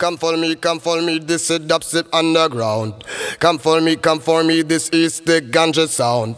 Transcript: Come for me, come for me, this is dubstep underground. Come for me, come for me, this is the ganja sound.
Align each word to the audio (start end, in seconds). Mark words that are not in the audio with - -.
Come 0.00 0.16
for 0.16 0.34
me, 0.34 0.54
come 0.54 0.80
for 0.80 1.02
me, 1.02 1.18
this 1.18 1.50
is 1.50 1.58
dubstep 1.58 2.06
underground. 2.14 2.94
Come 3.38 3.58
for 3.58 3.82
me, 3.82 3.96
come 3.96 4.18
for 4.18 4.42
me, 4.42 4.62
this 4.62 4.88
is 4.88 5.20
the 5.20 5.42
ganja 5.42 5.86
sound. 5.86 6.36